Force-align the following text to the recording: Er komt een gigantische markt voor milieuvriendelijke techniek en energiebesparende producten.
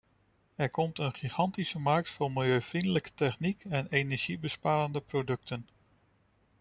Er 0.55 0.69
komt 0.69 0.99
een 0.99 1.13
gigantische 1.15 1.79
markt 1.79 2.09
voor 2.09 2.31
milieuvriendelijke 2.31 3.09
techniek 3.15 3.63
en 3.69 3.87
energiebesparende 3.89 4.99
producten. 5.01 5.67